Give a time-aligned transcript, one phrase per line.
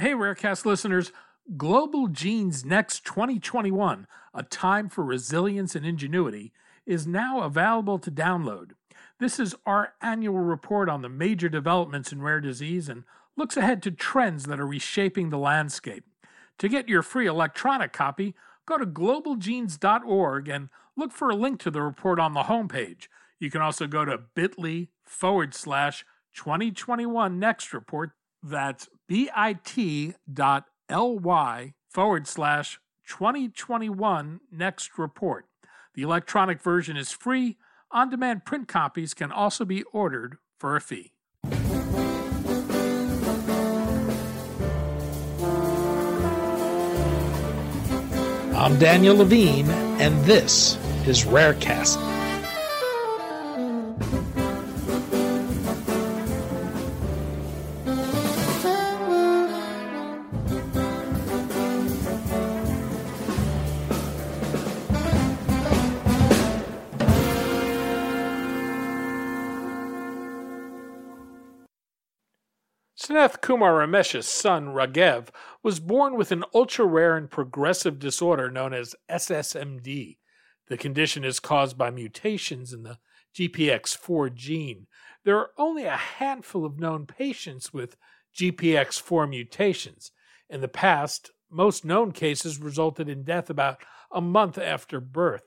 [0.00, 1.12] Hey, Rarecast listeners.
[1.58, 6.54] Global Genes Next 2021, A Time for Resilience and Ingenuity,
[6.86, 8.70] is now available to download.
[9.18, 13.04] This is our annual report on the major developments in rare disease and
[13.36, 16.04] looks ahead to trends that are reshaping the landscape.
[16.60, 21.70] To get your free electronic copy, go to globalgenes.org and look for a link to
[21.70, 23.08] the report on the homepage.
[23.38, 28.12] You can also go to bit.ly forward slash 2021 Next Report.
[28.42, 30.14] That's bit.ly
[31.88, 35.46] forward slash 2021 Next Report.
[35.94, 37.56] The electronic version is free.
[37.90, 41.12] On demand print copies can also be ordered for a fee.
[48.54, 49.68] I'm Daniel Levine,
[49.98, 50.76] and this
[51.08, 52.19] is Rarecast.
[73.10, 75.30] Sanath Kumar Ramesh's son, Raghav,
[75.64, 80.18] was born with an ultra rare and progressive disorder known as SSMD.
[80.68, 82.98] The condition is caused by mutations in the
[83.34, 84.86] GPX4 gene.
[85.24, 87.96] There are only a handful of known patients with
[88.38, 90.12] GPX4 mutations.
[90.48, 93.78] In the past, most known cases resulted in death about
[94.12, 95.42] a month after birth.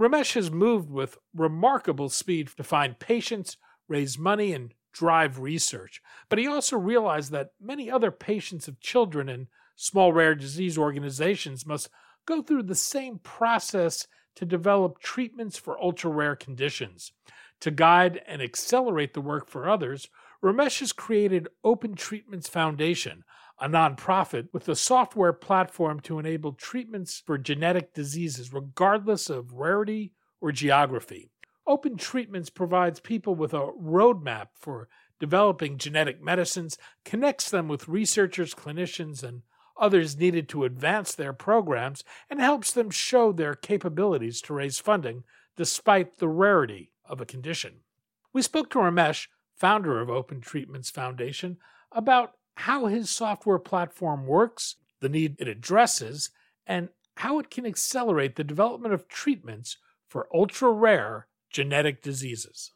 [0.00, 3.56] Ramesh has moved with remarkable speed to find patients,
[3.86, 6.00] raise money, and drive research.
[6.30, 11.66] But he also realized that many other patients of children and small rare disease organizations
[11.66, 11.90] must
[12.26, 14.06] go through the same process
[14.36, 17.12] to develop treatments for ultra rare conditions.
[17.60, 20.08] To guide and accelerate the work for others,
[20.42, 23.24] Ramesh has created Open Treatments Foundation,
[23.60, 30.12] a nonprofit with a software platform to enable treatments for genetic diseases regardless of rarity
[30.40, 31.30] or geography.
[31.66, 34.88] Open Treatments provides people with a roadmap for
[35.18, 39.42] developing genetic medicines, connects them with researchers, clinicians, and
[39.76, 45.24] others needed to advance their programs, and helps them show their capabilities to raise funding
[45.56, 47.76] despite the rarity of a condition.
[48.32, 51.56] We spoke to Ramesh, founder of Open Treatments Foundation,
[51.92, 56.30] about how his software platform works, the need it addresses,
[56.66, 59.78] and how it can accelerate the development of treatments
[60.08, 62.72] for ultra rare genetic diseases.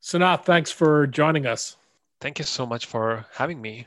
[0.00, 1.76] Sanath, thanks for joining us.
[2.18, 3.86] Thank you so much for having me.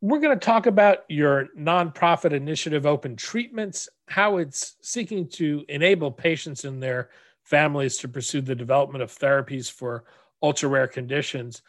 [0.00, 6.10] We're going to talk about your nonprofit initiative, Open Treatments, how it's seeking to enable
[6.10, 7.10] patients and their
[7.44, 10.02] families to pursue the development of therapies for
[10.42, 11.62] ultra rare conditions.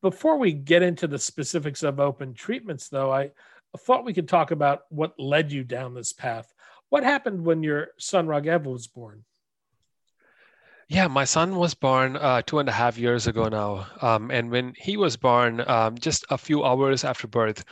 [0.00, 3.32] Before we get into the specifics of Open Treatments, though, I
[3.76, 6.54] thought we could talk about what led you down this path.
[6.90, 9.24] What happened when your son Raghav was born?
[10.88, 13.86] Yeah, my son was born uh, two and a half years ago now.
[14.00, 17.62] Um, and when he was born, um, just a few hours after birth,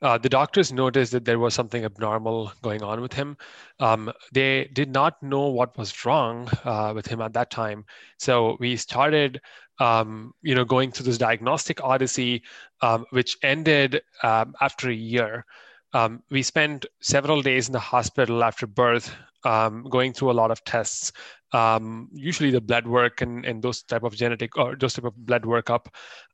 [0.00, 3.36] uh, the doctors noticed that there was something abnormal going on with him.
[3.78, 7.84] Um, they did not know what was wrong uh, with him at that time.
[8.18, 9.42] So we started,
[9.78, 12.42] um, you know, going through this diagnostic odyssey,
[12.80, 15.44] um, which ended um, after a year.
[15.92, 19.14] Um, we spent several days in the hospital after birth,
[19.44, 21.12] um, going through a lot of tests,
[21.52, 25.14] um, usually the blood work and, and those type of genetic or those type of
[25.26, 25.86] blood workup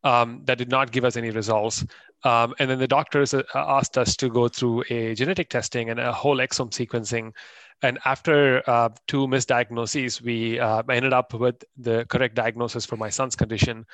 [0.05, 1.85] um, that did not give us any results.
[2.25, 5.99] Um, and then the doctors uh, asked us to go through a genetic testing and
[5.99, 7.33] a whole exome sequencing.
[7.83, 13.09] And after uh, two misdiagnoses, we uh, ended up with the correct diagnosis for my
[13.09, 13.87] son's condition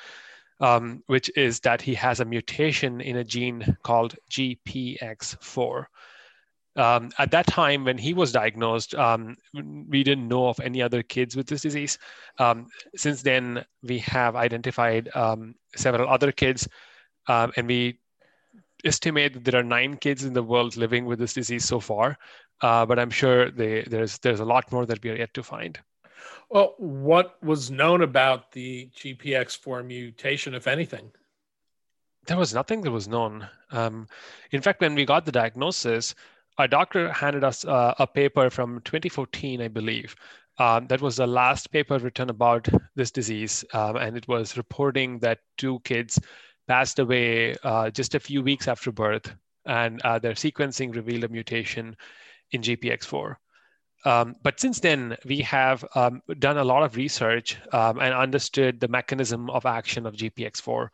[0.59, 5.85] um, which is that he has a mutation in a gene called GPX4.
[6.77, 11.03] Um, at that time, when he was diagnosed, um, we didn't know of any other
[11.03, 11.97] kids with this disease.
[12.37, 16.67] Um, since then, we have identified um, several other kids,
[17.27, 17.99] um, and we
[18.83, 22.17] estimate that there are nine kids in the world living with this disease so far.
[22.61, 25.43] Uh, but I'm sure they, there's there's a lot more that we are yet to
[25.43, 25.79] find.
[26.49, 31.11] Well, what was known about the GPX4 mutation, if anything?
[32.27, 33.47] There was nothing that was known.
[33.71, 34.07] Um,
[34.51, 36.15] in fact, when we got the diagnosis,
[36.57, 40.15] our doctor handed us uh, a paper from 2014, I believe.
[40.57, 45.19] Um, that was the last paper written about this disease, um, and it was reporting
[45.19, 46.19] that two kids
[46.67, 51.29] passed away uh, just a few weeks after birth, and uh, their sequencing revealed a
[51.29, 51.97] mutation
[52.51, 53.35] in GPX4.
[54.05, 58.79] Um, but since then, we have um, done a lot of research um, and understood
[58.79, 60.89] the mechanism of action of GPX4.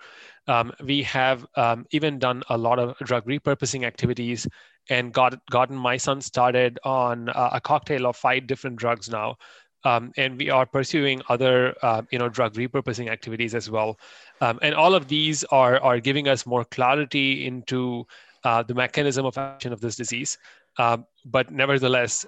[0.47, 4.47] Um, we have um, even done a lot of drug repurposing activities
[4.89, 9.35] and got gotten my son started on uh, a cocktail of five different drugs now.
[9.83, 13.99] Um, and we are pursuing other, uh, you know, drug repurposing activities as well.
[14.39, 18.05] and all of these are are giving us more clarity into
[18.43, 20.37] uh, the mechanism of action of this disease.
[20.77, 22.25] But nevertheless,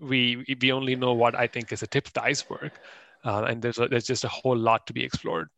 [0.00, 2.72] we we only know what I think is a tip of the iceberg,
[3.24, 5.48] uh, and there's a, there's just a whole lot to be explored.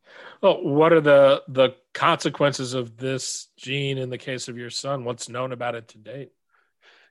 [0.43, 5.05] Well, what are the the consequences of this gene in the case of your son?
[5.05, 6.33] What's known about it to date?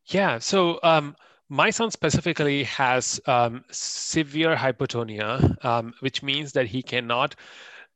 [0.06, 1.16] Yeah, so um,
[1.50, 7.36] my son specifically has um, severe hypotonia, um, which means that he cannot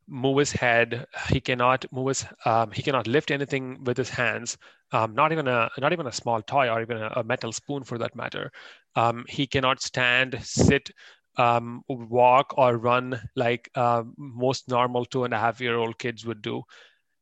[0.08, 1.06] move his head.
[1.30, 2.26] He cannot move his.
[2.46, 4.58] Um, he cannot lift anything with his hands.
[4.92, 7.84] Um, not even a not even a small toy or even a, a metal spoon
[7.84, 8.52] for that matter.
[8.96, 10.92] Um, he cannot stand, sit,
[11.38, 16.26] um, walk, or run like uh, most normal two and a half year old kids
[16.26, 16.64] would do.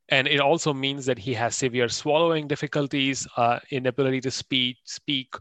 [0.10, 5.34] And it also means that he has severe swallowing difficulties, uh, inability to speak, speak.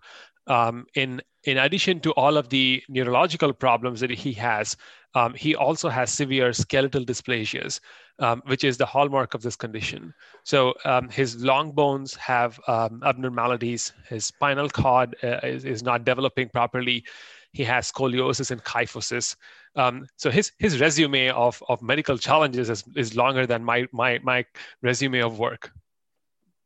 [0.46, 4.76] Um, in in addition to all of the neurological problems that he has,
[5.14, 7.80] um, he also has severe skeletal dysplasias,
[8.18, 10.14] um, which is the hallmark of this condition.
[10.44, 13.92] So um, his long bones have um, abnormalities.
[14.08, 17.04] His spinal cord uh, is, is, not developing properly.
[17.52, 19.34] He has scoliosis and kyphosis.
[19.74, 24.20] Um, so his his resume of, of medical challenges is, is longer than my, my,
[24.22, 24.44] my
[24.82, 25.72] resume of work.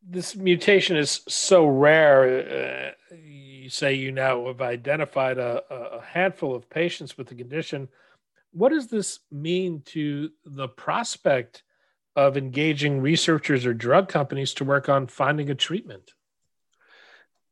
[0.07, 2.93] This mutation is so rare.
[3.13, 3.17] Uh,
[3.65, 7.89] you say you now have identified a, a handful of patients with the condition
[8.55, 11.65] what does this mean to the prospect
[12.17, 16.13] of engaging researchers or drug companies to work on finding a treatment?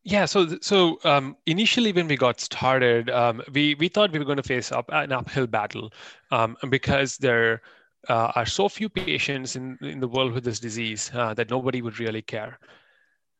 [0.04, 4.24] Yeah, so so um, initially when we got started, um, we we thought we were
[4.24, 5.92] going to face up an uphill battle
[6.30, 7.62] um, because there
[8.08, 11.82] uh, are so few patients in in the world with this disease uh, that nobody
[11.82, 12.58] would really care.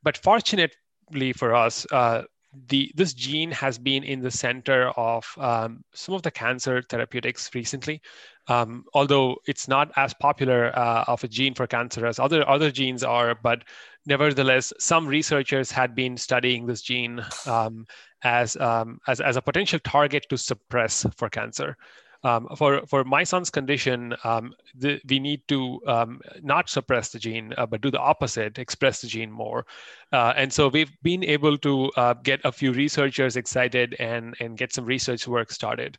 [0.04, 2.22] But fortunately for us, uh,
[2.68, 7.50] the this gene has been in the center of um, some of the cancer therapeutics
[7.54, 8.00] recently.
[8.48, 12.70] Um, although it's not as popular uh, of a gene for cancer as other other
[12.70, 13.62] genes are, but
[14.04, 17.86] nevertheless, some researchers had been studying this gene um,
[18.24, 21.76] as, um, as as a potential target to suppress for cancer.
[22.24, 27.18] Um, for for my son's condition, um, the, we need to um, not suppress the
[27.18, 29.66] gene, uh, but do the opposite, express the gene more.
[30.12, 34.56] Uh, and so we've been able to uh, get a few researchers excited and and
[34.56, 35.98] get some research work started.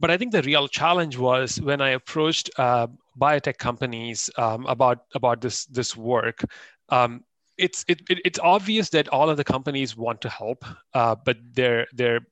[0.00, 5.04] But I think the real challenge was when I approached uh, biotech companies um, about
[5.14, 6.44] about this this work.
[6.88, 7.22] Um,
[7.56, 10.64] it's it, it, it's obvious that all of the companies want to help,
[10.94, 12.26] uh, but their their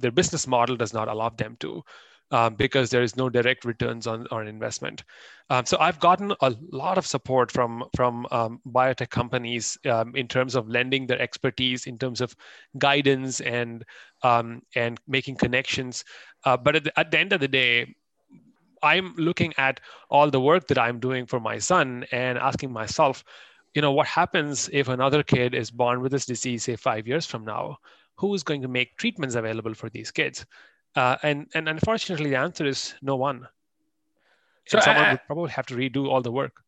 [0.00, 1.84] their business model does not allow them to
[2.30, 5.04] um, because there is no direct returns on, on investment.
[5.48, 10.26] Um, so I've gotten a lot of support from from um, biotech companies um, in
[10.26, 12.34] terms of lending their expertise, in terms of
[12.78, 13.84] guidance and
[14.22, 16.04] um, and making connections.
[16.44, 17.94] Uh, but at the, at the end of the day,
[18.82, 19.80] I'm looking at
[20.10, 23.24] all the work that I'm doing for my son and asking myself,
[23.74, 27.26] you know, what happens if another kid is born with this disease, say five years
[27.26, 27.78] from now?
[28.16, 30.46] Who is going to make treatments available for these kids?
[30.96, 33.46] Uh, and and unfortunately, the answer is no one.
[34.66, 36.62] So and someone I, would probably have to redo all the work.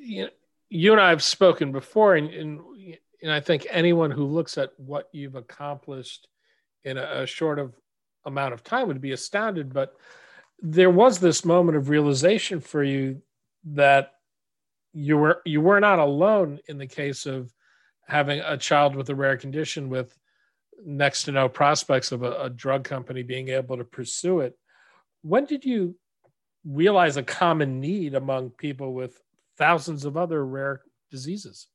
[0.00, 0.30] You, know,
[0.68, 2.60] you and I have spoken before, and, and,
[3.22, 6.28] and I think anyone who looks at what you've accomplished
[6.84, 7.74] in a, a short of
[8.24, 9.72] amount of time would be astounded.
[9.72, 9.96] But
[10.60, 13.22] there was this moment of realization for you
[13.64, 14.12] that
[14.92, 17.52] you were you were not alone in the case of
[18.06, 20.16] having a child with a rare condition with
[20.84, 24.56] next to no prospects of a, a drug company being able to pursue it.
[25.22, 25.96] When did you
[26.64, 29.20] realize a common need among people with
[29.58, 31.68] thousands of other rare diseases?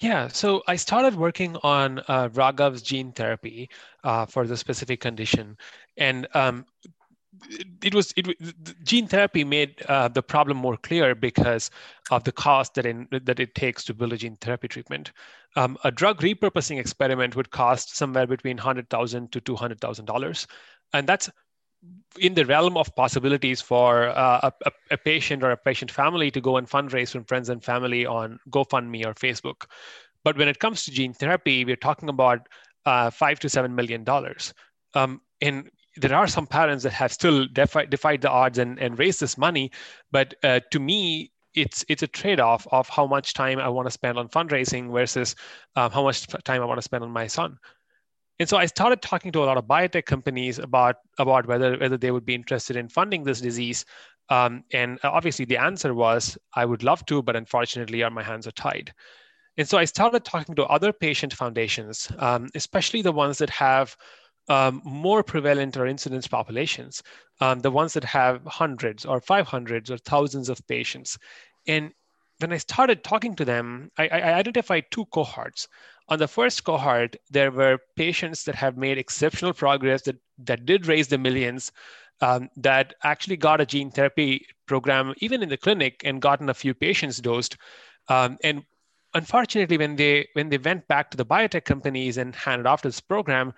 [0.00, 3.68] Yeah, so I started working on uh, Raghav's gene therapy
[4.02, 5.58] uh, for the specific condition,
[5.98, 6.64] and um,
[7.82, 8.26] it was it,
[8.84, 11.70] gene therapy made uh, the problem more clear because
[12.10, 15.12] of the cost that in, that it takes to build a gene therapy treatment.
[15.56, 20.06] Um, a drug repurposing experiment would cost somewhere between hundred thousand to two hundred thousand
[20.06, 20.46] dollars,
[20.92, 21.30] and that's
[22.18, 26.40] in the realm of possibilities for uh, a, a, patient or a patient family to
[26.40, 29.64] go and fundraise from friends and family on GoFundMe or Facebook.
[30.22, 32.48] But when it comes to gene therapy, we're talking about
[32.84, 34.52] uh, five to seven million dollars.
[34.94, 38.98] Um, and there are some parents that have still defied, defied the odds and, and
[38.98, 39.70] raised this money.
[40.10, 43.90] But uh, to me, it's it's a trade-off of how much time I want to
[43.90, 45.34] spend on fundraising versus
[45.76, 47.58] um, how much time I want to spend on my son.
[48.38, 51.98] And so I started talking to a lot of biotech companies about, about whether, whether
[51.98, 53.84] they would be interested in funding this disease.
[54.30, 58.52] Um, and obviously, the answer was, I would love to, but unfortunately, my hands are
[58.52, 58.94] tied.
[59.58, 63.94] And so I started talking to other patient foundations, um, especially the ones that have
[64.50, 67.02] um, more prevalent or incidence populations,
[67.40, 71.16] um, the ones that have hundreds or 500s or thousands of patients.
[71.68, 71.92] And
[72.38, 75.68] when I started talking to them, I, I identified two cohorts.
[76.08, 80.88] On the first cohort, there were patients that have made exceptional progress that, that did
[80.88, 81.70] raise the millions,
[82.20, 86.54] um, that actually got a gene therapy program, even in the clinic, and gotten a
[86.54, 87.56] few patients dosed.
[88.08, 88.64] Um, and
[89.14, 93.00] unfortunately, when they when they went back to the biotech companies and handed off this
[93.00, 93.54] program,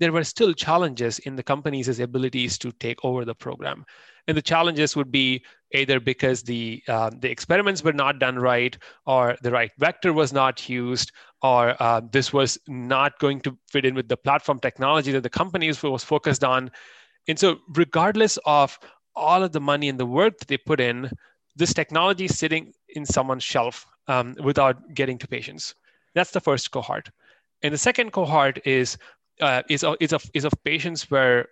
[0.00, 3.84] there were still challenges in the companies' abilities to take over the program.
[4.26, 8.76] And the challenges would be either because the uh, the experiments were not done right,
[9.06, 13.84] or the right vector was not used, or uh, this was not going to fit
[13.84, 16.70] in with the platform technology that the companies was focused on.
[17.28, 18.78] And so, regardless of
[19.14, 21.10] all of the money and the work that they put in,
[21.56, 25.74] this technology is sitting in someone's shelf um, without getting to patients.
[26.14, 27.10] That's the first cohort.
[27.62, 28.96] And the second cohort is
[29.40, 31.48] uh, is, is, of, is of patients where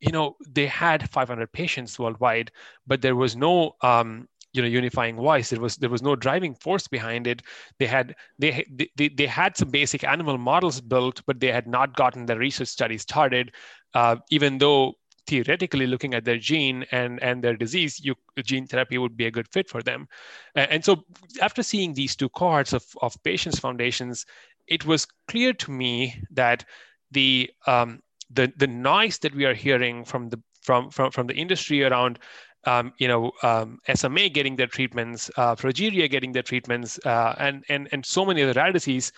[0.00, 2.52] you know they had 500 patients worldwide
[2.86, 5.50] but there was no um, you know unifying voice.
[5.50, 7.42] There was there was no driving force behind it.
[7.78, 8.64] They had they,
[8.96, 12.68] they they had some basic animal models built but they had not gotten the research
[12.68, 13.52] study started.
[13.94, 14.94] Uh, even though
[15.26, 19.30] theoretically looking at their gene and and their disease you gene therapy would be a
[19.30, 20.08] good fit for them.
[20.54, 21.04] And so
[21.40, 24.24] after seeing these two cohorts of, of patients foundations
[24.66, 26.64] it was clear to me that
[27.10, 28.00] the um,
[28.30, 32.18] the the noise that we are hearing from the from from, from the industry around
[32.64, 37.64] um, you know um, SMA getting their treatments, uh, progeria getting their treatments, uh, and
[37.68, 39.12] and and so many other rare diseases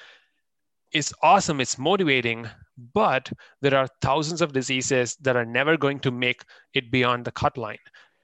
[0.92, 1.60] is awesome.
[1.60, 2.48] It's motivating,
[2.92, 3.30] but
[3.60, 6.42] there are thousands of diseases that are never going to make
[6.74, 7.78] it beyond the cut line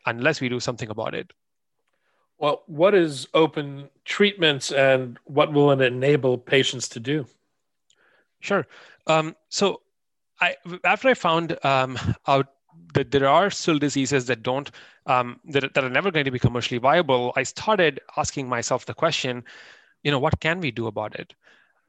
[0.07, 1.33] unless we do something about it.
[2.39, 7.27] Well, what is open treatments and what will it enable patients to do?
[8.41, 8.67] Sure.
[9.07, 9.83] Um, so
[10.41, 12.49] I, after I found um, out
[12.95, 14.71] that there are still diseases that don't
[15.07, 18.95] um, that, that are never going to be commercially viable, I started asking myself the
[18.95, 19.45] question,
[20.03, 21.35] you know, what can we do about it?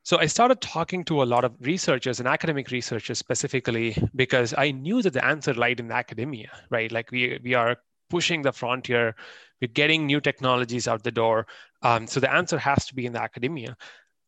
[0.03, 4.71] So I started talking to a lot of researchers and academic researchers specifically because I
[4.71, 6.91] knew that the answer lied in academia, right?
[6.91, 7.77] Like we we are
[8.09, 9.15] pushing the frontier,
[9.61, 11.47] we're getting new technologies out the door.
[11.81, 13.75] Um, so the answer has to be in the academia.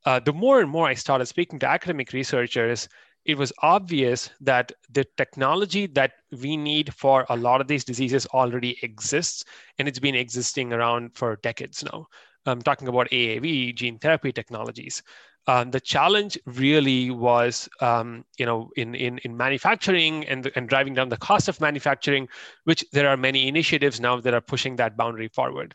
[0.06, 2.88] Uh, the more and more I started speaking to academic researchers,
[3.26, 8.26] it was obvious that the technology that we need for a lot of these diseases
[8.28, 9.44] already exists,
[9.78, 12.08] and it's been existing around for decades now.
[12.46, 15.04] I'm talking about AAV, gene therapy technologies.
[15.48, 20.94] Um, the challenge really was, um, you know, in, in, in manufacturing and, and driving
[20.94, 22.30] down the cost of manufacturing,
[22.66, 25.74] which there are many initiatives now that are pushing that boundary forward.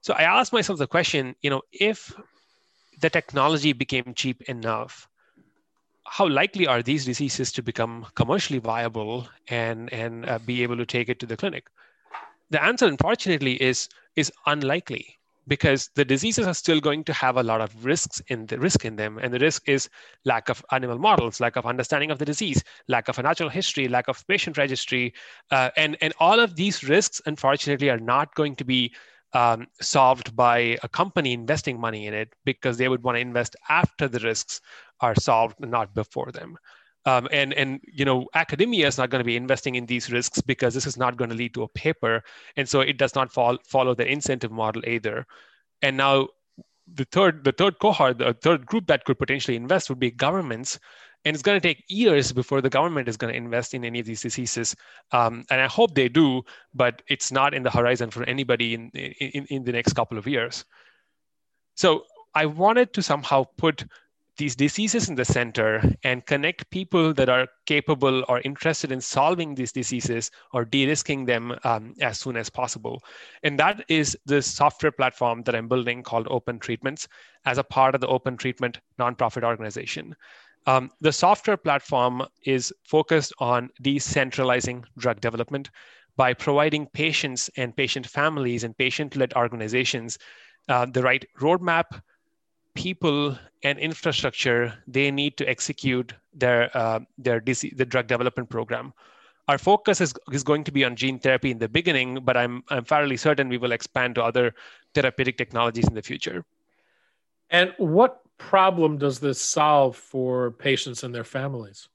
[0.00, 2.14] So I asked myself the question, you know, if
[3.00, 5.08] the technology became cheap enough,
[6.06, 10.86] how likely are these diseases to become commercially viable and and uh, be able to
[10.86, 11.68] take it to the clinic?
[12.50, 17.42] The answer unfortunately is is unlikely because the diseases are still going to have a
[17.42, 19.18] lot of risks in the risk in them.
[19.20, 19.88] And the risk is
[20.24, 23.88] lack of animal models lack of understanding of the disease lack of a natural history
[23.88, 25.14] lack of patient registry
[25.50, 28.92] uh, and and all of these risks unfortunately are not going to be
[29.32, 33.56] um, solved by a company investing money in it because they would want to invest
[33.68, 34.60] after the risks
[35.00, 36.56] are solved, not before them.
[37.06, 40.42] Um, and and you know academia is not going to be investing in these risks
[40.42, 42.22] because this is not going to lead to a paper,
[42.56, 45.26] and so it does not fall, follow the incentive model either.
[45.80, 46.28] And now
[46.92, 50.78] the third the third cohort, the third group that could potentially invest would be governments
[51.24, 54.00] and it's going to take years before the government is going to invest in any
[54.00, 54.74] of these diseases
[55.12, 56.42] um, and i hope they do
[56.74, 60.26] but it's not in the horizon for anybody in, in, in the next couple of
[60.26, 60.64] years
[61.74, 63.84] so i wanted to somehow put
[64.38, 69.54] these diseases in the center and connect people that are capable or interested in solving
[69.54, 73.02] these diseases or de-risking them um, as soon as possible.
[73.42, 77.08] And that is the software platform that I'm building called Open Treatments
[77.44, 80.14] as a part of the Open Treatment nonprofit organization.
[80.66, 85.70] Um, the software platform is focused on decentralizing drug development
[86.16, 90.18] by providing patients and patient families and patient led organizations
[90.68, 92.02] uh, the right roadmap,
[92.74, 98.92] people, and infrastructure they need to execute their, uh, their the drug development program.
[99.48, 102.62] Our focus is, is going to be on gene therapy in the beginning, but I'm,
[102.68, 104.54] I'm fairly certain we will expand to other
[104.94, 106.44] therapeutic technologies in the future.
[107.48, 111.88] And what problem does this solve for patients and their families?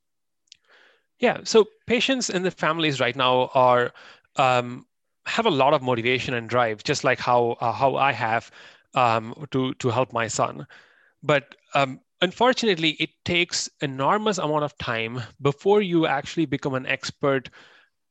[1.19, 3.93] Yeah, so patients and the families right now are
[4.35, 4.85] um,
[5.25, 8.51] have a lot of motivation and drive, just like how uh, how I have
[8.93, 10.67] um, to to help my son.
[11.21, 17.49] But um, unfortunately, it takes enormous amount of time before you actually become an expert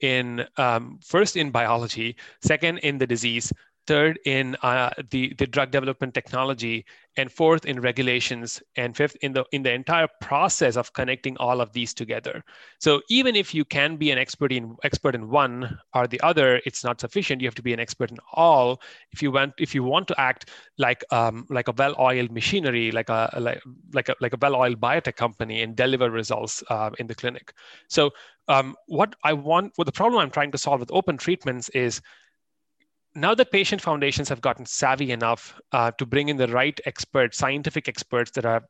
[0.01, 3.53] in um, first in biology, second in the disease,
[3.87, 6.85] third in uh, the, the drug development technology,
[7.17, 11.61] and fourth in regulations, and fifth in the in the entire process of connecting all
[11.61, 12.43] of these together.
[12.79, 16.63] So even if you can be an expert in expert in one or the other,
[16.65, 17.43] it's not sufficient.
[17.43, 18.81] You have to be an expert in all.
[19.11, 23.11] If you want if you want to act like um, like a well-oiled machinery, like
[23.11, 23.61] a like
[23.93, 27.53] like a like a well-oiled biotech company, and deliver results uh, in the clinic.
[27.89, 28.11] So
[28.49, 32.01] um, what I want, what the problem I'm trying to solve with open treatments is
[33.15, 37.39] now that patient foundations have gotten savvy enough uh, to bring in the right experts,
[37.39, 38.65] scientific experts that have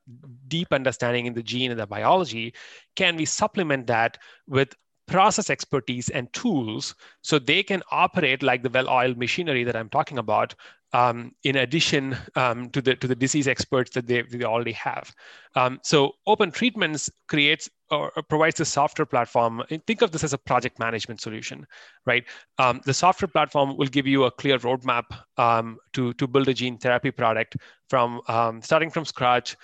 [0.49, 2.55] deep understanding in the gene and the biology,
[2.97, 4.19] can we supplement that
[4.49, 4.75] with
[5.07, 10.19] process expertise and tools so they can operate like the well-oiled machinery that I'm talking
[10.19, 10.55] about
[10.93, 15.15] um, in addition um, to the to the disease experts that they, they already have.
[15.55, 19.63] Um, so open treatments creates or provides a software platform.
[19.87, 21.67] Think of this as a project management solution,
[22.07, 22.25] right?
[22.59, 25.05] Um, the software platform will give you a clear roadmap
[25.37, 27.57] um, to to build a gene therapy product
[27.89, 29.57] from um, starting from scratch.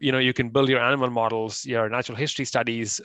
[0.00, 3.00] you know, you can build your animal models, your natural history studies,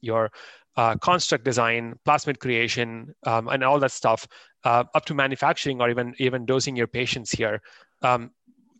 [0.00, 0.30] your
[0.76, 4.26] uh, construct design, plasmid creation, um, and all that stuff,
[4.64, 7.60] uh, up to manufacturing or even even dosing your patients here.
[8.02, 8.30] Um,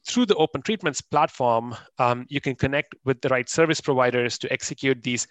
[0.06, 4.52] through the Open Treatments platform, um, you can connect with the right service providers to
[4.52, 5.26] execute these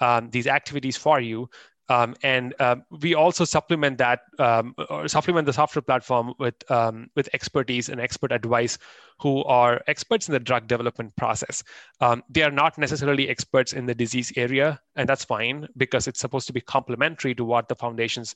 [0.00, 1.48] um, these activities for you.
[1.88, 7.10] Um, and uh, we also supplement that um, or supplement the software platform with um,
[7.14, 8.78] with expertise and expert advice
[9.20, 11.62] who are experts in the drug development process.
[12.00, 16.20] Um, they are not necessarily experts in the disease area, and that's fine because it's
[16.20, 18.34] supposed to be complementary to what the foundation's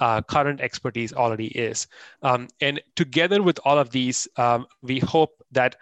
[0.00, 1.86] uh, current expertise already is.
[2.22, 5.76] Um, and together with all of these, um, we hope that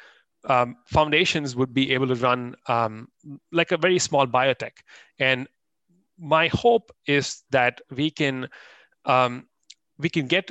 [0.85, 2.55] foundations would be able to run
[3.51, 4.73] like a very small biotech
[5.19, 5.49] and
[6.19, 8.49] my hope is that we can
[9.05, 9.47] um,
[9.99, 10.51] we can get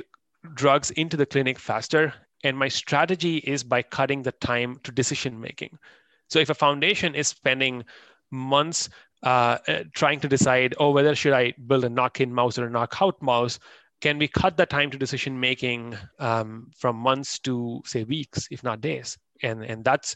[0.54, 2.14] drugs into the clinic faster.
[2.44, 5.78] And my strategy is by cutting the time to decision making.
[6.28, 7.84] So if a foundation is spending
[8.30, 8.88] months
[9.22, 12.70] uh, uh trying to decide oh whether should i build a knock-in mouse or a
[12.70, 13.58] knockout mouse
[14.04, 18.62] can we cut the time to decision making um, from months to say weeks if
[18.62, 19.16] not days?
[19.42, 20.14] And and that's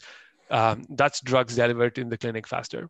[0.51, 2.89] um, that's drugs delivered in the clinic faster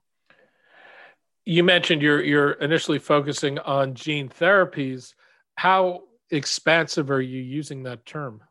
[1.50, 5.16] you mentioned you're you're initially focusing on gene therapies.
[5.56, 8.44] How expansive are you using that term?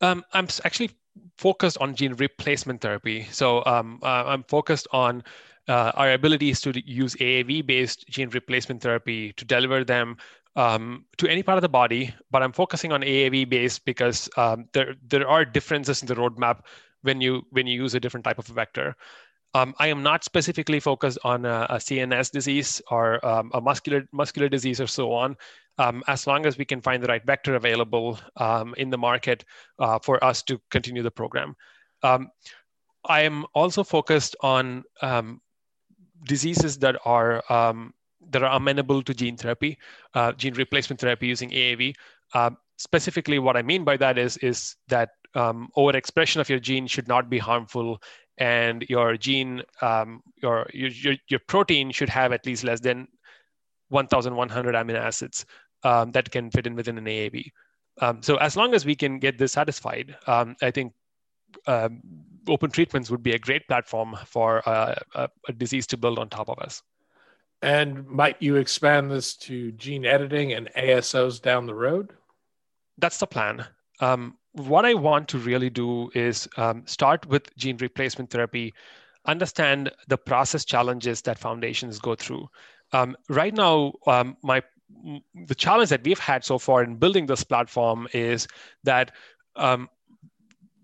[0.00, 0.90] Um, I'm actually
[1.38, 3.28] focused on gene replacement therapy.
[3.30, 5.22] So um, uh, I'm focused on
[5.68, 10.16] uh, our abilities to use AAV-based gene replacement therapy to deliver them
[10.56, 12.12] um, to any part of the body.
[12.32, 16.62] But I'm focusing on AAV-based because um, there there are differences in the roadmap
[17.02, 18.96] when you when you use a different type of vector.
[19.54, 24.06] Um, I am not specifically focused on a, a CNS disease or um, a muscular
[24.12, 25.36] muscular disease or so on.
[25.78, 29.44] Um, as long as we can find the right vector available um, in the market
[29.80, 31.56] uh, for us to continue the program.
[32.04, 32.30] Um,
[33.04, 35.40] I am also focused on um,
[36.26, 37.42] diseases that are
[38.30, 39.78] that are amenable to gene therapy,
[40.14, 41.94] uh, gene replacement therapy using AAV.
[42.32, 46.86] Uh, specifically, what I mean by that is is that um, overexpression of your gene
[46.86, 48.00] should not be harmful
[48.38, 53.08] and your gene, um, your, your, your protein should have at least less than
[53.88, 55.46] 1,100 amino acids
[55.84, 57.50] um, that can fit in within an AAV.
[58.00, 60.92] Um, so as long as we can get this satisfied, um, I think
[61.66, 62.00] um,
[62.48, 66.28] open treatments would be a great platform for uh, a, a disease to build on
[66.28, 66.82] top of us.
[67.62, 72.12] And might you expand this to gene editing and ASOs down the road?
[72.98, 73.64] That's the plan.
[74.00, 78.72] Um, what I want to really do is um, start with gene replacement therapy,
[79.26, 82.48] understand the process challenges that foundations go through.
[82.92, 84.62] Um, right now, um, my
[85.34, 88.46] the challenge that we've had so far in building this platform is
[88.84, 89.10] that
[89.56, 89.88] um,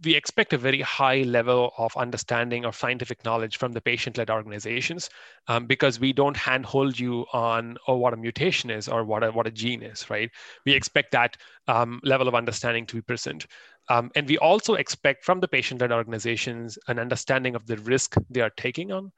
[0.04, 5.10] we expect a very high level of understanding of scientific knowledge from the patient-led organizations
[5.48, 9.30] um, because we don't handhold you on oh, what a mutation is or what a,
[9.30, 10.30] what a gene is, right?
[10.64, 11.36] We expect that
[11.68, 13.46] um, level of understanding to be present.
[13.88, 18.40] Um, and we also expect from the patient-led organizations an understanding of the risk they
[18.40, 19.12] are taking on.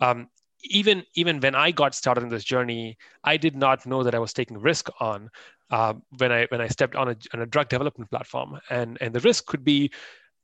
[0.00, 0.28] Um,
[0.64, 4.18] even even when I got started in this journey, I did not know that I
[4.18, 5.30] was taking risk on
[5.70, 9.14] uh, when I when I stepped on a, on a drug development platform, and and
[9.14, 9.92] the risk could be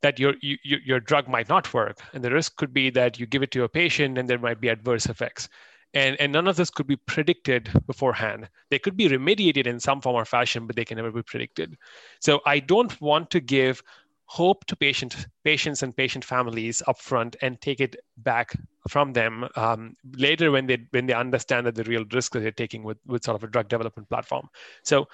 [0.05, 0.57] that your, you,
[0.90, 1.97] your drug might not work.
[2.12, 4.61] And the risk could be that you give it to a patient and there might
[4.61, 5.49] be adverse effects.
[5.95, 8.49] and, and none of this could be predicted beforehand.
[8.71, 11.77] They could be remediated in some form or fashion, but they can never be predicted.
[12.21, 13.83] So I don't want to give
[14.27, 18.57] hope to patient, patients and patient families upfront and take it back
[18.88, 22.51] from them um, later when they when they understand that the real risk that they're
[22.51, 24.49] taking with, with sort of a drug development platform.
[24.83, 25.07] So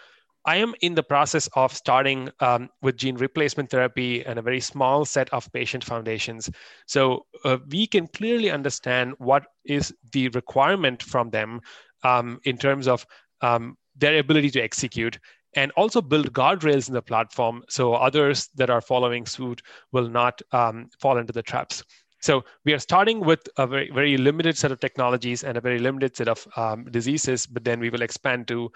[0.46, 4.60] I am in the process of starting um, with gene replacement therapy and a very
[4.60, 6.48] small set of patient foundations.
[6.86, 11.60] So uh, we can clearly understand what is the requirement from them
[12.04, 13.06] um, in terms of
[13.42, 15.18] um, their ability to execute
[15.56, 19.60] and also build guardrails in the platform so others that are following suit
[19.92, 21.82] will not um, fall into the traps.
[22.20, 25.78] So we are starting with a very, very limited set of technologies and a very
[25.78, 28.70] limited set of um, diseases, but then we will expand to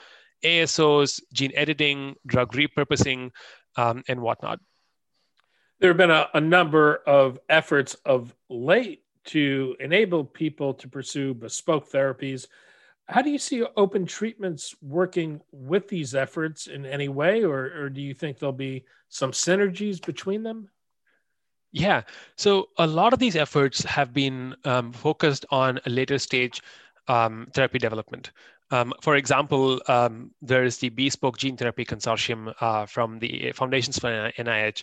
[0.45, 3.31] ASOs, gene editing, drug repurposing,
[3.77, 4.61] um, and whatnot.
[5.81, 11.35] There have been a, a number of efforts of late to enable people to pursue
[11.35, 12.47] bespoke therapies.
[13.09, 17.91] How do you see open treatments working with these efforts in any way, or, or
[17.91, 20.69] do you think there'll be some synergies between them?
[21.73, 22.03] Yeah,
[22.37, 26.63] so a lot of these efforts have been um, focused on a later stage
[27.09, 28.31] um, therapy development.
[28.71, 33.99] Um, for example, um, there is the Bespoke Gene Therapy Consortium uh, from the Foundations
[33.99, 34.83] for NIH.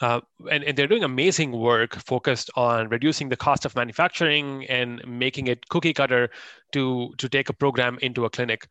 [0.00, 5.00] Uh, and, and, they're doing amazing work focused on reducing the cost of manufacturing and
[5.06, 6.30] making it cookie cutter
[6.72, 8.66] to, to take a program into a clinic.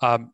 [0.00, 0.32] Um,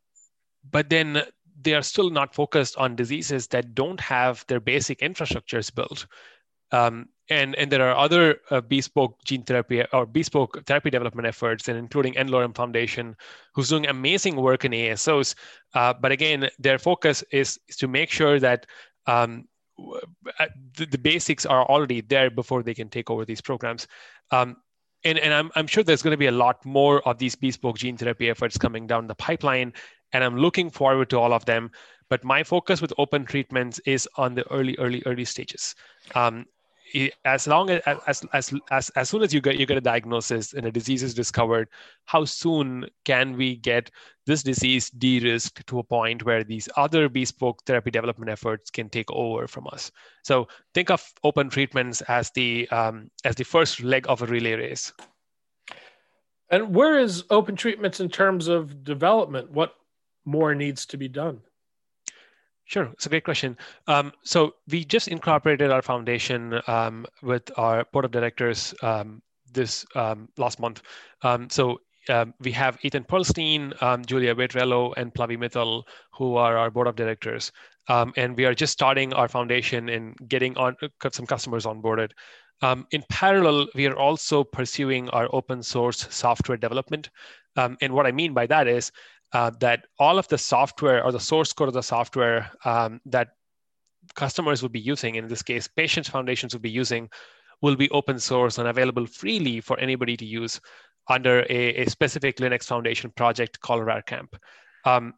[0.70, 1.22] but then
[1.60, 6.06] they are still not focused on diseases that don't have their basic infrastructures built.
[6.70, 11.68] Um, and, and there are other uh, bespoke gene therapy or bespoke therapy development efforts,
[11.68, 13.16] and including n-Lorem Foundation,
[13.54, 15.34] who's doing amazing work in ASOs.
[15.74, 18.66] Uh, but again, their focus is, is to make sure that
[19.06, 19.46] um,
[20.38, 23.86] uh, the, the, basics are already there before they can take over these programs.
[24.30, 24.56] Um,
[25.04, 27.78] and, and I'm, I'm sure there's going to be a lot more of these bespoke
[27.78, 29.72] gene therapy efforts coming down the pipeline,
[30.12, 31.70] and I'm looking forward to all of them.
[32.08, 35.74] But my focus with open treatments is on the early, early, early stages.
[36.14, 36.46] Um,
[37.24, 40.52] as long as as as as, as soon as you get you get a diagnosis
[40.52, 41.68] and a disease is discovered
[42.04, 43.90] how soon can we get
[44.26, 49.10] this disease de-risked to a point where these other bespoke therapy development efforts can take
[49.10, 49.90] over from us?
[50.22, 54.54] So think of open treatments as the um, as the first leg of a relay
[54.54, 54.92] race.
[56.50, 59.50] And where is open treatments in terms of development?
[59.50, 59.74] What
[60.24, 61.40] more needs to be done
[62.64, 63.56] Sure, it's a great question.
[63.86, 69.20] Um, so we just incorporated our foundation um, with our board of directors um,
[69.52, 70.82] this um, last month.
[71.22, 76.70] Um, so um, we have Ethan Perlstein, Julia Vitarello, and Plavi Mittal, who are our
[76.70, 77.52] board of directors.
[77.88, 82.12] and we are just starting our foundation and getting on uh, some customers onboarded.
[82.90, 87.10] in parallel, we are also pursuing our open source software development.
[87.56, 88.92] and what I mean by that is
[89.32, 93.28] uh, that all of the software or the source code of the software um, that
[94.14, 97.08] customers will be using, in this case, patients foundations will be using,
[97.62, 100.60] will be open source and available freely for anybody to use
[101.08, 104.28] under a, a specific Linux Foundation project called RareCamp.
[104.84, 105.14] Um,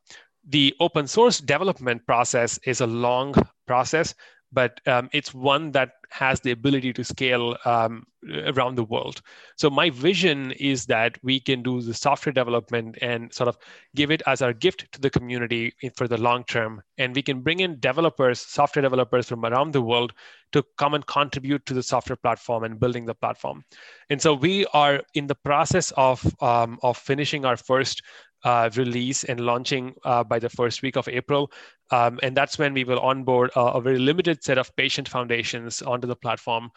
[0.48, 3.34] the open source development process is a long
[3.66, 4.14] process
[4.54, 8.06] but um, it's one that has the ability to scale um,
[8.46, 9.20] around the world.
[9.56, 13.58] So my vision is that we can do the software development and sort of
[13.96, 17.40] give it as our gift to the community for the long term, and we can
[17.40, 20.12] bring in developers, software developers from around the world
[20.52, 23.64] to come and contribute to the software platform and building the platform.
[24.08, 28.02] And so we are in the process of um, of finishing our first
[28.44, 31.50] uh, release and launching uh, by the first week of April.
[31.90, 35.82] Um, and that's when we will onboard a, a, very limited set of patient foundations
[35.82, 36.70] onto the platform.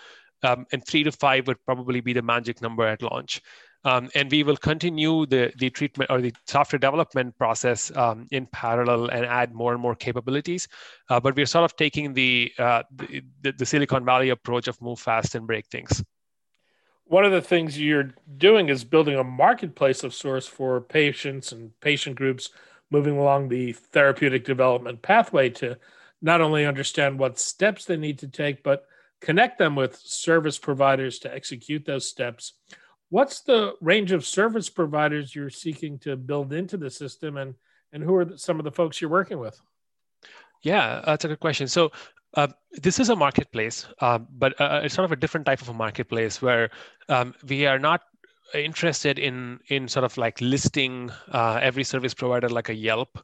[0.43, 3.41] Um, and three to five would probably be the magic number at launch.
[3.84, 8.45] Um, and we will continue the, the treatment or the software development process um, in
[8.47, 10.67] parallel and add more and more capabilities.
[11.10, 14.99] Uh, but we're sort of taking the, uh, the, the Silicon Valley approach of move
[14.99, 16.03] fast and break things
[17.08, 21.78] one of the things you're doing is building a marketplace of source for patients and
[21.80, 22.50] patient groups
[22.91, 25.78] moving along the therapeutic development pathway to
[26.22, 28.86] not only understand what steps they need to take, but
[29.22, 32.54] connect them with service providers to execute those steps.
[33.10, 37.56] What's the range of service providers you're seeking to build into the system, and
[37.93, 39.60] and who are some of the folks you're working with?
[40.62, 41.67] Yeah, uh, that's a good question.
[41.67, 41.91] So
[42.33, 45.69] uh, this is a marketplace, uh, but uh, it's sort of a different type of
[45.69, 46.69] a marketplace where
[47.09, 48.01] um, we are not
[48.53, 53.19] interested in in sort of like listing uh, every service provider like a Yelp,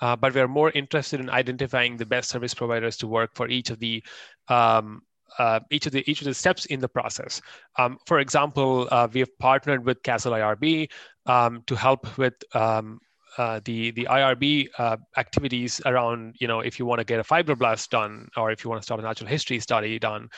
[0.00, 3.48] uh, but we are more interested in identifying the best service providers to work for
[3.48, 4.02] each of the
[4.48, 5.02] um,
[5.38, 7.40] uh, each of the each of the steps in the process.
[7.78, 10.90] Um, for example, uh, we have partnered with Castle IRB
[11.26, 13.00] um, to help with um,
[13.38, 17.22] uh, the the IRB uh, activities around you know if you want to get a
[17.22, 20.28] fibroblast done or if you want to start a natural history study done.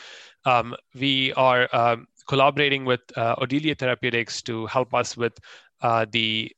[0.45, 5.39] Um, we are um, collaborating with uh, Odylia Therapeutics to help us with
[5.83, 6.53] uh, the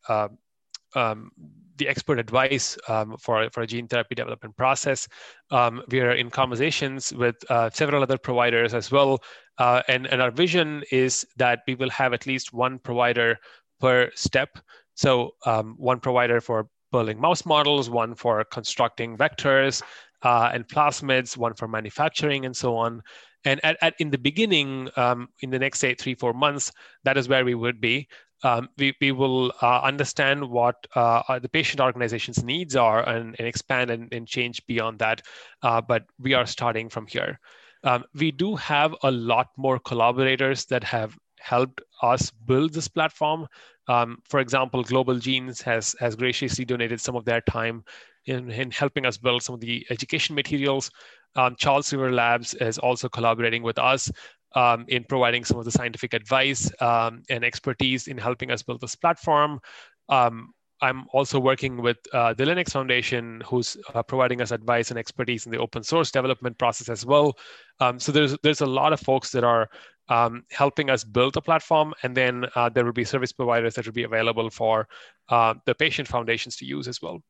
[0.94, 1.30] um,
[1.76, 5.06] the expert advice um, for, for a gene therapy development process.
[5.50, 9.22] Um, we are in conversations with uh, several other providers as well.
[9.58, 13.38] Uh, and, and our vision is that we will have at least one provider
[13.80, 14.58] per step.
[14.96, 19.82] So um, one provider for building mouse models, one for constructing vectors
[20.22, 23.02] uh, and plasmids, one for manufacturing and so on.
[23.44, 26.72] And at, at in the beginning, um, in the next say three, four months,
[27.04, 28.08] that is where we would be
[28.42, 33.48] um, we, we will uh, understand what uh, the patient organization's needs are and, and
[33.48, 35.22] expand and, and, change beyond that.
[35.62, 37.40] Uh, but we are starting from here.
[37.84, 43.46] Um, we do have a lot more collaborators that have helped us build this platform.
[43.88, 47.84] Um, for example, Global Genes has, has graciously donated some of their time
[48.26, 50.90] in, in helping us build some of the education materials.
[51.36, 54.10] Um, Charles River Labs is also collaborating with us
[54.54, 58.80] um, in providing some of the scientific advice um, and expertise in helping us build
[58.80, 59.60] this platform.
[60.08, 64.98] Um, I'm also working with uh, the Linux Foundation, who's uh, providing us advice and
[64.98, 67.36] expertise in the open source development process as well.
[67.80, 69.68] Um, so there's there's a lot of folks that are
[70.08, 73.86] um, helping us build the platform, and then uh, there will be service providers that
[73.86, 74.86] will be available for
[75.28, 77.22] uh, the patient foundations to use as well.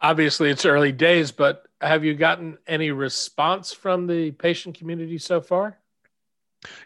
[0.00, 5.40] Obviously, it's early days, but have you gotten any response from the patient community so
[5.40, 5.78] far?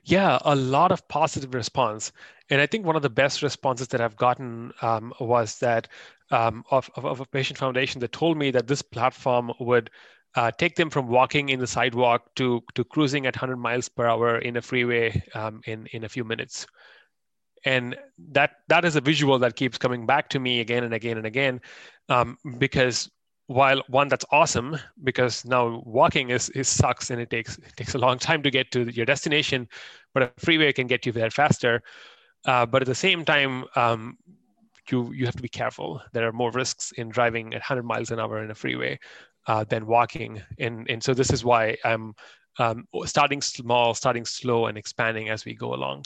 [0.05, 2.13] Yeah, a lot of positive response.
[2.51, 5.89] And I think one of the best responses that I've gotten um, was that
[6.31, 9.91] um, of, of, of, a patient foundation that told me that this platform would
[10.35, 14.07] uh, take them from walking in the sidewalk to, to cruising at 100 miles per
[14.07, 16.67] hour in a freeway um, in, in a few minutes.
[17.65, 17.97] And
[18.31, 21.27] that that is a visual that keeps coming back to me again and again and
[21.27, 21.61] again,
[22.09, 23.11] um, because
[23.49, 27.95] while one that's awesome because now walking is, is sucks and it takes it takes
[27.95, 29.67] a long time to get to your destination
[30.13, 31.83] but a freeway can get you there faster.
[32.45, 34.19] Uh, but at the same time um,
[34.91, 36.01] you you have to be careful.
[36.13, 38.99] There are more risks in driving at 100 miles an hour in a freeway
[39.47, 40.43] uh, than walking.
[40.59, 42.15] And and so this is why i'm
[42.59, 46.05] um, starting small starting slow and expanding as we go along.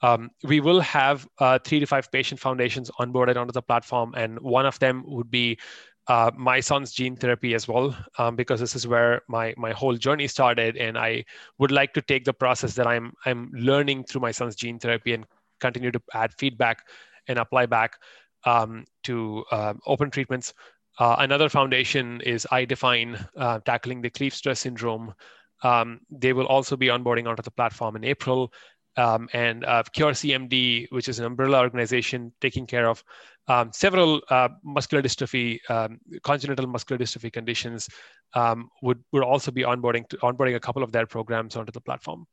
[0.00, 4.38] Um, we will have uh, three to five patient foundations onboarded onto the platform and
[4.38, 5.58] one of them would be
[6.08, 9.96] uh, my son's gene therapy as well, um, because this is where my my whole
[9.96, 11.24] journey started, and I
[11.58, 15.14] would like to take the process that I'm I'm learning through my son's gene therapy
[15.14, 15.26] and
[15.60, 16.86] continue to add feedback
[17.28, 17.96] and apply back
[18.44, 20.52] um, to uh, open treatments.
[20.98, 25.14] Uh, another foundation is iDefine, uh, tackling the Kleefstra syndrome.
[25.62, 28.52] Um, they will also be onboarding onto the platform in April.
[28.96, 33.02] Um, and uh, Cure CMD, which is an umbrella organization taking care of
[33.48, 37.88] um, several uh, muscular dystrophy, um, congenital muscular dystrophy conditions
[38.34, 41.80] um, would, would also be onboarding to, onboarding a couple of their programs onto the
[41.80, 42.26] platform.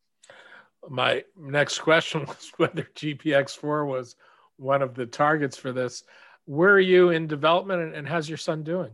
[0.89, 4.15] My next question was whether GPX4 was
[4.57, 6.03] one of the targets for this.
[6.45, 8.91] Where are you in development and, and how's your son doing?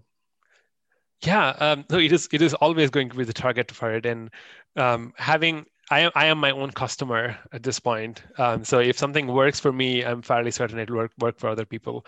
[1.22, 2.30] Yeah, um, so it is.
[2.32, 4.30] It is always going to be the target for it, and
[4.76, 8.24] um, having I am I am my own customer at this point.
[8.38, 11.66] Um, so if something works for me, I'm fairly certain it'll work work for other
[11.66, 12.06] people.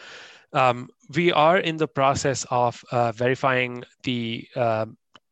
[0.51, 4.87] Um, we are in the process of uh, verifying the uh,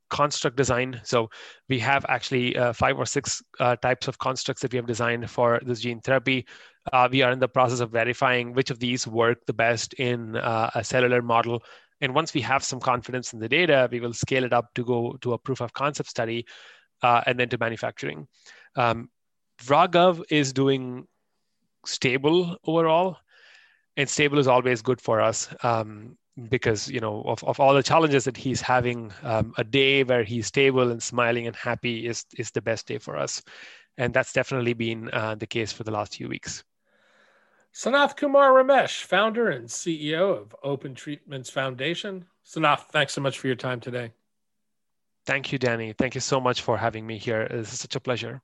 [0.10, 1.02] construct design.
[1.04, 1.30] So
[1.68, 5.30] we have actually uh, five or six uh, types of constructs that we have designed
[5.30, 6.46] for this gene therapy.
[6.94, 10.38] Uh, we are in the process of verifying which of these work the best in
[10.38, 11.62] uh, a cellular model.
[12.00, 14.86] And once we have some confidence in the data, we will scale it up to
[14.86, 16.46] go to a proof of concept study
[17.02, 18.28] uh, and then to manufacturing.
[18.76, 19.10] Um,
[19.66, 21.08] Raghav is doing
[21.86, 23.18] stable overall,
[23.96, 26.18] and stable is always good for us um,
[26.50, 29.12] because you know of, of all the challenges that he's having.
[29.24, 33.00] Um, a day where he's stable and smiling and happy is is the best day
[33.00, 33.42] for us,
[33.98, 36.64] and that's definitely been uh, the case for the last few weeks.
[37.74, 42.26] Sanath Kumar Ramesh, founder and CEO of Open Treatments Foundation.
[42.44, 44.14] Sanath, thanks so much for your time today.
[45.28, 45.92] Thank you, Danny.
[45.92, 47.46] Thank you so much for having me here.
[47.52, 48.42] Is such a pleasure.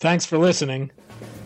[0.00, 0.90] Thanks for listening.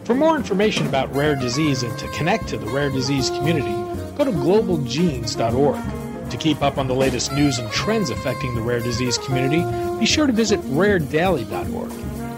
[0.05, 3.73] For more information about rare disease and to connect to the rare disease community,
[4.17, 6.31] go to globalgenes.org.
[6.31, 9.65] To keep up on the latest news and trends affecting the rare disease community,
[9.99, 11.91] be sure to visit raredaily.org.